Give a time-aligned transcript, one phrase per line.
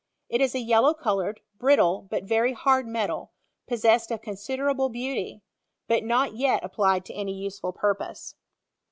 [0.29, 3.33] It is a yellow coloured, brittle, but very hard metal,
[3.67, 5.43] possessed of considerable beauty;
[5.87, 8.33] but not yet applied to any useful purpose.